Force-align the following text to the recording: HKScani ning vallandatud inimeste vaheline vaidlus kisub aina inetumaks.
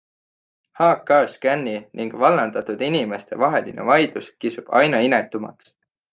HKScani 0.79 1.75
ning 1.99 2.15
vallandatud 2.23 2.81
inimeste 2.89 3.39
vaheline 3.45 3.87
vaidlus 3.93 4.33
kisub 4.47 4.75
aina 4.81 5.05
inetumaks. 5.11 5.73